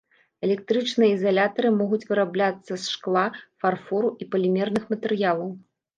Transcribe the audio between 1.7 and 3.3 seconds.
могуць вырабляцца з шкла,